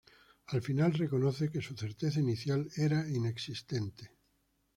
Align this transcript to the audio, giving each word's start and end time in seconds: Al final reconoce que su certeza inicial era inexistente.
Al 0.47 0.63
final 0.63 0.93
reconoce 0.93 1.51
que 1.51 1.61
su 1.61 1.75
certeza 1.77 2.19
inicial 2.19 2.67
era 2.75 3.07
inexistente. 3.07 4.17